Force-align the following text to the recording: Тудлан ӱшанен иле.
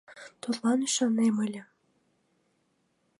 Тудлан 0.41 0.79
ӱшанен 0.87 1.35
иле. 1.45 1.61